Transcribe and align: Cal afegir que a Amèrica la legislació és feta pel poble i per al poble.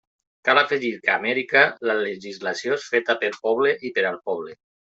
Cal 0.47 0.59
afegir 0.61 0.89
que 1.03 1.11
a 1.11 1.17
Amèrica 1.21 1.61
la 1.91 1.97
legislació 2.01 2.81
és 2.81 2.89
feta 2.97 3.19
pel 3.25 3.39
poble 3.47 3.77
i 3.91 3.95
per 3.99 4.09
al 4.13 4.21
poble. 4.31 4.61